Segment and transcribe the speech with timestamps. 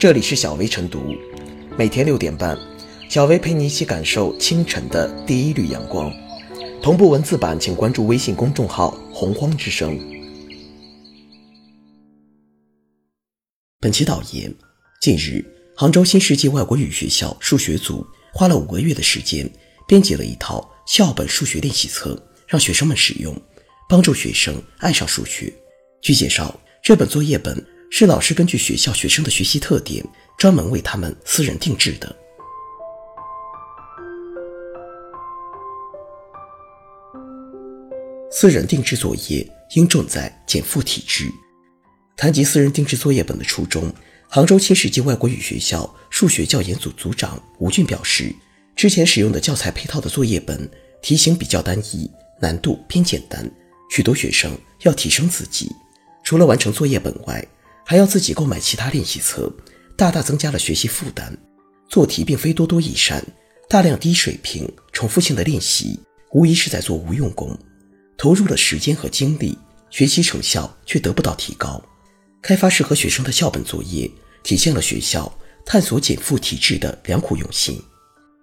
[0.00, 1.14] 这里是小薇晨读，
[1.76, 2.58] 每天六点半，
[3.10, 6.10] 小薇陪你一起感受清晨的第一缕阳光。
[6.80, 10.00] 同步文字版，请关注微信公众号“洪荒之声”。
[13.78, 14.50] 本期导言：
[15.02, 15.44] 近日，
[15.76, 19.46] 杭州新世纪外国语学校数学组花了五个月的时间，
[19.86, 23.38] 编辑了一套校本数学练习册，让学生们使用，
[23.86, 25.52] 帮助学生爱上数学。
[26.00, 27.62] 据介绍，这本作业本
[27.92, 30.02] 是老师根据学校学生的学习特点，
[30.38, 32.16] 专门为他们私人定制的。
[38.30, 41.28] 私人定制作业应重在减负体制。
[42.16, 43.92] 谈及私人定制作业本的初衷，
[44.28, 48.32] 杭州新世纪外国语学校数学教研组组长吴俊表示，
[48.76, 50.70] 之前使用的教材配套的作业本
[51.02, 52.08] 题型比较单一，
[52.40, 53.50] 难度偏简单，
[53.90, 55.68] 许多学生要提升自己。
[56.22, 57.44] 除了完成作业本外，
[57.84, 59.52] 还要自己购买其他练习册，
[59.96, 61.36] 大大增加了学习负担。
[61.88, 63.24] 做题并非多多益善，
[63.68, 65.98] 大量低水平、重复性的练习，
[66.32, 67.58] 无疑是在做无用功。
[68.16, 69.58] 投入了时间和精力，
[69.90, 71.82] 学习成效却得不到提高。
[72.42, 74.08] 开发适合学生的校本作业，
[74.42, 75.32] 体现了学校
[75.66, 77.82] 探索减负体制的良苦用心。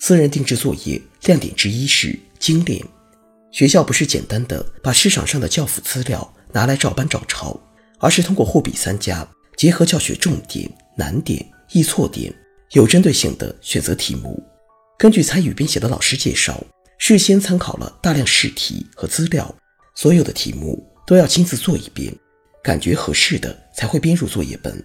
[0.00, 2.84] 私人定制作业亮点之一是精炼，
[3.52, 7.58] 学校不是简单的把市场上的教辅资料拿来照搬照抄。
[7.98, 12.32] 而是通过货比三家，结合教学重点、难点、易错点，
[12.72, 14.42] 有针对性的选择题目。
[14.98, 16.62] 根据参与编写的老师介绍，
[16.98, 19.54] 事先参考了大量试题和资料，
[19.94, 22.12] 所有的题目都要亲自做一遍，
[22.62, 24.84] 感觉合适的才会编入作业本。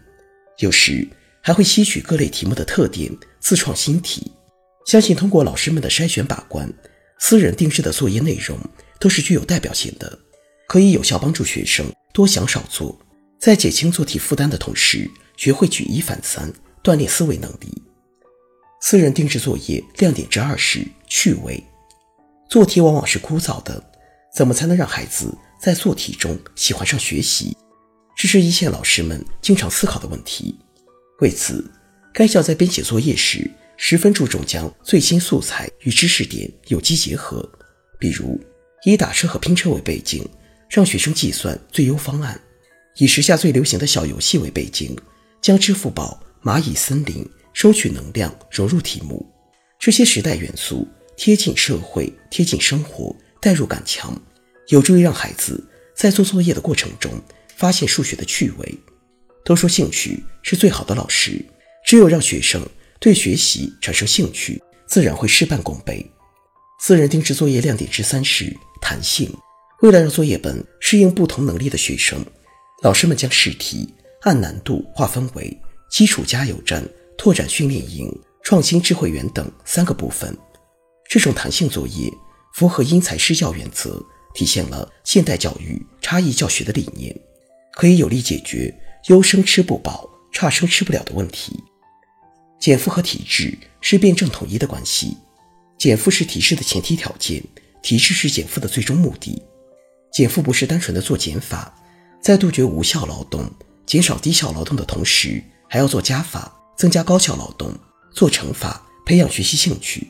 [0.60, 1.08] 有时
[1.42, 4.32] 还会吸取各类题目的特点，自创新题。
[4.86, 6.72] 相信通过老师们的筛选把关，
[7.20, 8.58] 私人定制的作业内容
[9.00, 10.20] 都是具有代表性的，
[10.68, 13.00] 可以有效帮助学生多想少做。
[13.44, 15.06] 在减轻做题负担的同时，
[15.36, 16.50] 学会举一反三，
[16.82, 17.84] 锻炼思维能力。
[18.80, 21.62] 私人定制作业亮点之二是趣味。
[22.50, 23.84] 做题往往是枯燥的，
[24.34, 27.54] 怎么才能让孩子在做题中喜欢上学习？
[28.16, 30.58] 这是一线老师们经常思考的问题。
[31.20, 31.70] 为此，
[32.14, 37.46] 该校在编写作业时，十分注重将最新素材与知识点有机结合，
[38.00, 38.40] 比如
[38.86, 40.26] 以打车和拼车为背景，
[40.70, 42.40] 让学生计算最优方案。
[42.98, 44.96] 以时下最流行的小游戏为背景，
[45.42, 49.26] 将支付宝、蚂蚁森林、收取能量融入题目，
[49.80, 50.88] 这些时代元素
[51.18, 54.16] 贴近社会、贴近生活，代入感强，
[54.68, 55.64] 有助于让孩子
[55.96, 57.12] 在做作业的过程中
[57.56, 58.78] 发现数学的趣味。
[59.44, 61.44] 都说兴趣是最好的老师，
[61.86, 62.66] 只有让学生
[63.00, 66.06] 对学习产生兴趣，自然会事半功倍。
[66.80, 69.30] 私人定制作业亮点之三是弹性，
[69.82, 72.24] 为了让作业本适应不同能力的学生。
[72.84, 73.88] 老师们将试题
[74.24, 75.58] 按难度划分为
[75.90, 76.84] 基础加油站、
[77.18, 78.14] 拓展训练营、
[78.44, 80.38] 创新智慧园等三个部分。
[81.10, 82.12] 这种弹性作业
[82.54, 87.18] 符合因材施教原则，体现了现代教育差异教学的理念，
[87.72, 88.74] 可以有力解决
[89.08, 91.58] 优生吃不饱、差生吃不了的问题。
[92.60, 95.16] 减负和体制是辩证统一的关系，
[95.78, 97.42] 减负是体制的前提条件，
[97.82, 99.42] 体制是减负的最终目的。
[100.12, 101.74] 减负不是单纯的做减法。
[102.24, 103.44] 在杜绝无效劳动、
[103.86, 107.70] 减少低效劳动的同时，还要做加法，增加高效劳动；
[108.14, 110.08] 做乘法，培养学习兴趣。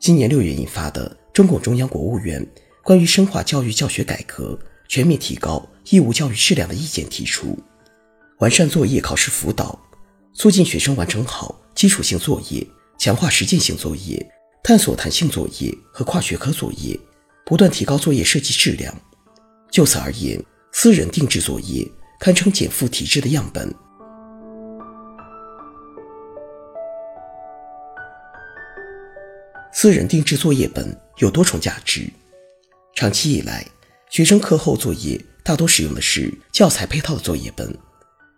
[0.00, 2.44] 今年六月印发的中共中央、国务院
[2.82, 7.56] 关于深化教育教学改革、全面提高义务教育质量的意见提出，
[8.40, 9.78] 完善作业考试辅导，
[10.34, 12.66] 促进学生完成好基础性作业，
[12.98, 14.28] 强化实践性作业，
[14.64, 16.98] 探索弹性作业和跨学科作业，
[17.46, 18.92] 不断提高作业设计质量。
[19.70, 20.42] 就此而言，
[20.80, 21.84] 私人定制作业
[22.20, 23.74] 堪称减负体制的样本。
[29.72, 32.08] 私人定制作业本有多重价值。
[32.94, 33.66] 长期以来，
[34.08, 37.76] 学生课后作业大多使用的是教材配套的作业本，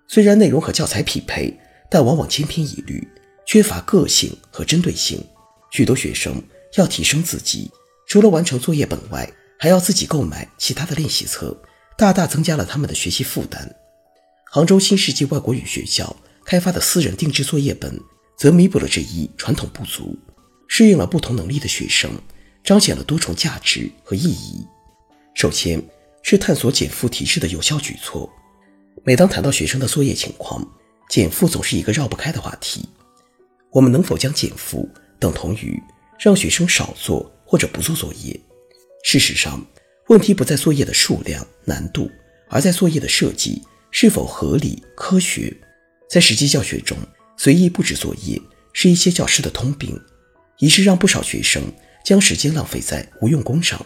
[0.09, 1.55] 虽然内容和教材匹配，
[1.91, 3.07] 但往往千篇一律，
[3.47, 5.23] 缺乏个性和针对性。
[5.71, 6.43] 许多学生
[6.79, 7.71] 要提升自己，
[8.07, 11.55] 除了完成作业本外，还要自己购买其他的练习册。
[12.01, 13.77] 大大增加了他们的学习负担。
[14.51, 16.17] 杭州新世纪外国语学校
[16.47, 18.01] 开发的私人定制作业本，
[18.39, 20.19] 则弥补了这一传统不足，
[20.67, 22.11] 适应了不同能力的学生，
[22.65, 24.67] 彰显了多重价值和意义。
[25.35, 25.79] 首先
[26.23, 28.33] 是探索减负提示的有效举措。
[29.05, 30.67] 每当谈到学生的作业情况，
[31.11, 32.89] 减负总是一个绕不开的话题。
[33.71, 34.89] 我们能否将减负
[35.19, 35.79] 等同于
[36.19, 38.41] 让学生少做或者不做作业？
[39.05, 39.63] 事实上。
[40.11, 42.11] 问题不在作业的数量、难度，
[42.49, 43.63] 而在作业的设计
[43.93, 45.57] 是否合理、科学。
[46.11, 46.99] 在实际教学中，
[47.37, 48.43] 随意布置作业
[48.73, 49.97] 是一些教师的通病，
[50.59, 51.63] 已是让不少学生
[52.05, 53.81] 将时间浪费在无用功上。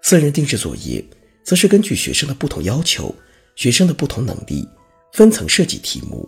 [0.00, 1.04] 私人定制作业
[1.44, 3.14] 则是根据学生的不同要求、
[3.54, 4.66] 学生的不同能力，
[5.12, 6.26] 分层设计题目，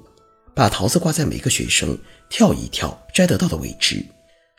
[0.55, 1.99] 把桃子挂在每个学生
[2.29, 4.05] 跳一跳摘得到的位置，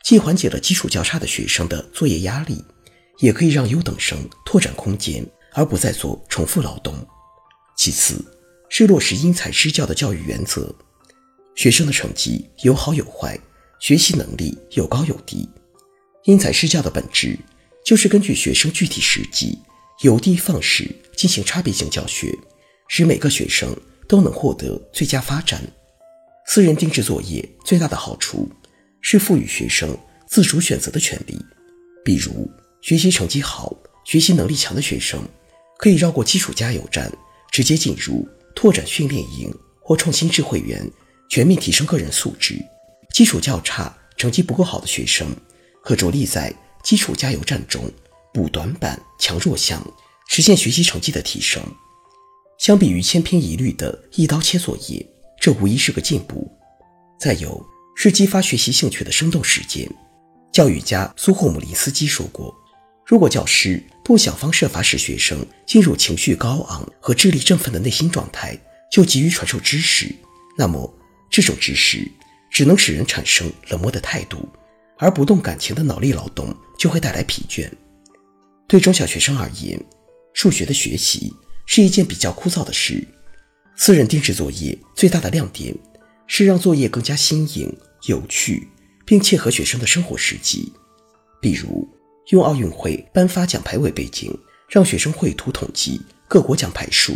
[0.02, 2.64] 既缓解了基础较差的学生的作业压力，
[3.18, 6.94] 也可以让优等生拓展空间，而不再做重复劳动。
[7.76, 8.24] 其次，
[8.68, 10.74] 是落实因材施教的教育原则，
[11.54, 13.38] 学生的成绩有好有坏，
[13.80, 15.48] 学习能力有高有低，
[16.24, 17.38] 因材施教的本质。
[17.84, 19.58] 就是根据学生具体实际，
[20.02, 22.36] 有的放矢进行差别性教学，
[22.88, 23.74] 使每个学生
[24.06, 25.62] 都能获得最佳发展。
[26.46, 28.46] 私人定制作业最大的好处
[29.00, 31.38] 是赋予学生自主选择的权利，
[32.04, 35.20] 比如学习成绩好、学习能力强的学生，
[35.78, 37.12] 可以绕过基础加油站，
[37.50, 40.90] 直接进入拓展训练营或创新智慧园，
[41.28, 42.56] 全面提升个人素质；
[43.12, 45.26] 基础较差、成绩不够好的学生，
[45.82, 46.54] 可着力在。
[46.84, 47.90] 基础加油站中
[48.32, 49.84] 补短板、强弱项，
[50.28, 51.60] 实现学习成绩的提升。
[52.56, 55.06] 相比于千篇一律的一刀切作业，
[55.38, 56.50] 这无疑是个进步。
[57.20, 57.62] 再有
[57.96, 59.90] 是激发学习兴趣的生动实践。
[60.52, 62.54] 教育家苏霍姆林斯基说过
[63.08, 68.54] ：“如果教师不想方设法使学生进入情绪高昂和智力振奋的内心状态，
[68.92, 70.14] 就急于传授知识，
[70.58, 70.94] 那么
[71.30, 72.06] 这种知识
[72.50, 74.46] 只能使人产生冷漠的态度。”
[75.00, 77.70] 而不动感情的脑力劳动就会带来疲倦。
[78.66, 79.80] 对中小学生而言，
[80.34, 81.32] 数学的学习
[81.66, 83.06] 是一件比较枯燥的事。
[83.76, 85.72] 私人定制作业最大的亮点
[86.26, 87.72] 是让作业更加新颖、
[88.06, 88.68] 有趣，
[89.06, 90.72] 并切合学生的生活实际。
[91.40, 91.88] 比如，
[92.28, 94.36] 用奥运会颁发奖牌为背景，
[94.68, 97.14] 让学生绘图统计各国奖牌数，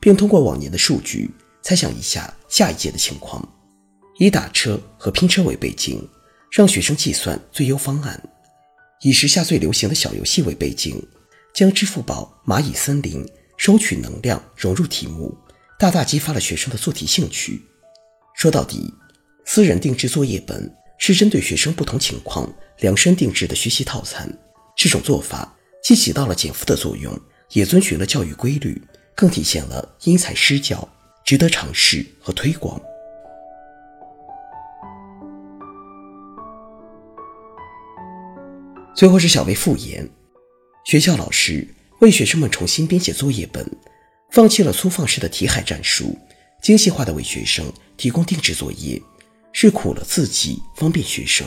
[0.00, 1.30] 并通过往年的数据
[1.62, 3.42] 猜想一下下一届的情况；
[4.18, 6.06] 以打车和拼车为背景。
[6.50, 8.20] 让学生计算最优方案，
[9.02, 11.00] 以时下最流行的小游戏为背景，
[11.54, 13.24] 将支付宝蚂蚁森林
[13.56, 15.32] 收取能量融入题目，
[15.78, 17.62] 大大激发了学生的做题兴趣。
[18.34, 18.92] 说到底，
[19.44, 20.68] 私人定制作业本
[21.00, 22.48] 是针对学生不同情况
[22.78, 24.30] 量身定制的学习套餐。
[24.76, 27.18] 这种做法既起到了减负的作用，
[27.52, 28.80] 也遵循了教育规律，
[29.16, 30.86] 更体现了因材施教，
[31.24, 32.80] 值得尝试和推广。
[38.94, 40.06] 最后是小薇复言，
[40.84, 41.66] 学校老师
[42.00, 43.66] 为学生们重新编写作业本，
[44.32, 46.18] 放弃了粗放式的题海战术，
[46.62, 49.00] 精细化的为学生提供定制作业，
[49.52, 51.46] 是苦了自己，方便学生。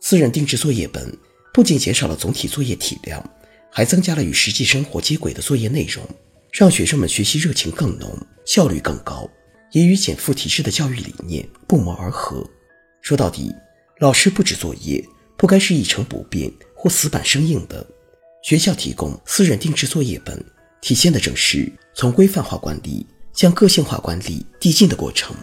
[0.00, 1.16] 私人定制作业本
[1.52, 3.22] 不仅减少了总体作业体量，
[3.70, 6.04] 还增加了与实际生活接轨的作业内容，
[6.52, 9.28] 让学生们学习热情更浓，效率更高，
[9.72, 12.48] 也与减负提质的教育理念不谋而合。
[13.02, 13.54] 说到底，
[14.00, 15.04] 老师布置作业
[15.36, 16.52] 不该是一成不变。
[16.80, 17.84] 或死板生硬的，
[18.40, 20.40] 学校提供私人定制作业本，
[20.80, 25.34] 体现的正是从规范化管理向个性化管理递进的过程。